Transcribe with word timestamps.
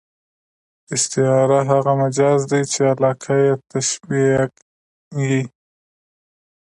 استعاره 0.95 1.59
هغه 1.71 1.93
مجاز 2.01 2.39
دئ، 2.51 2.61
چي 2.71 2.81
علاقه 2.91 3.33
ئې 3.45 3.53
تشبېه 3.71 4.41
يي. 5.29 5.41